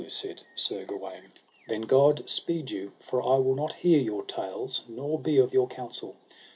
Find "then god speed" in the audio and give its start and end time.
1.67-2.71